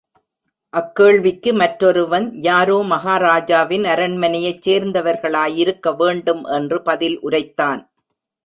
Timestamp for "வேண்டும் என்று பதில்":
5.95-7.19